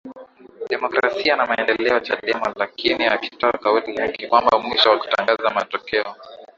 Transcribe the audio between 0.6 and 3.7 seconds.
demokrasia na maendeleo chadema lakini akitoa